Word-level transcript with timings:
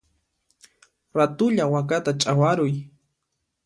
Ratulla 1.17 1.63
wakata 1.73 2.11
chawaruy! 2.21 2.75